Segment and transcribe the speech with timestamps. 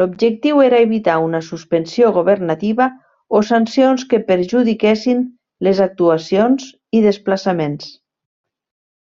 [0.00, 2.90] L'objectiu era evitar una suspensió governativa
[3.40, 5.26] o sancions que perjudiquessin
[5.70, 7.92] les actuacions i desplaçaments.